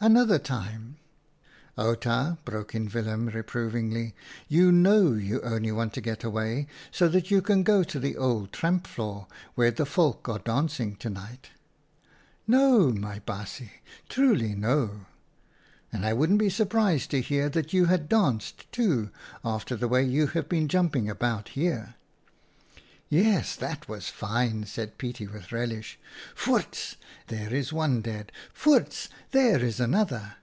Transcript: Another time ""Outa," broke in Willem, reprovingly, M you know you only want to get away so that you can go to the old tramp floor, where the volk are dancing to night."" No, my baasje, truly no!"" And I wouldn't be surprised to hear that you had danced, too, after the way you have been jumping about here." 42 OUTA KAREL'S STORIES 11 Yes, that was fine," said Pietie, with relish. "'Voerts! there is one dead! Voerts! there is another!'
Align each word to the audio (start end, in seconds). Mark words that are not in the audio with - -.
Another 0.00 0.38
time 0.38 0.96
""Outa," 1.76 2.38
broke 2.44 2.72
in 2.72 2.88
Willem, 2.88 3.30
reprovingly, 3.30 4.04
M 4.06 4.12
you 4.46 4.70
know 4.70 5.14
you 5.14 5.40
only 5.40 5.72
want 5.72 5.92
to 5.94 6.00
get 6.00 6.22
away 6.22 6.68
so 6.92 7.08
that 7.08 7.32
you 7.32 7.42
can 7.42 7.64
go 7.64 7.82
to 7.82 7.98
the 7.98 8.16
old 8.16 8.52
tramp 8.52 8.86
floor, 8.86 9.26
where 9.56 9.72
the 9.72 9.84
volk 9.84 10.28
are 10.28 10.38
dancing 10.38 10.94
to 10.96 11.10
night."" 11.10 11.50
No, 12.46 12.92
my 12.92 13.18
baasje, 13.26 13.70
truly 14.08 14.54
no!"" 14.54 15.06
And 15.92 16.06
I 16.06 16.12
wouldn't 16.12 16.38
be 16.38 16.48
surprised 16.48 17.10
to 17.10 17.20
hear 17.20 17.48
that 17.48 17.72
you 17.72 17.86
had 17.86 18.08
danced, 18.08 18.70
too, 18.70 19.10
after 19.44 19.74
the 19.74 19.88
way 19.88 20.04
you 20.04 20.28
have 20.28 20.48
been 20.48 20.68
jumping 20.68 21.10
about 21.10 21.48
here." 21.50 21.96
42 23.10 23.20
OUTA 23.20 23.24
KAREL'S 23.30 23.38
STORIES 23.48 23.58
11 23.58 23.64
Yes, 23.64 23.70
that 23.80 23.88
was 23.90 24.08
fine," 24.10 24.64
said 24.66 24.98
Pietie, 24.98 25.26
with 25.32 25.50
relish. 25.50 25.98
"'Voerts! 26.44 26.96
there 27.28 27.54
is 27.54 27.72
one 27.72 28.02
dead! 28.02 28.30
Voerts! 28.54 29.08
there 29.30 29.60
is 29.64 29.80
another!' 29.80 30.34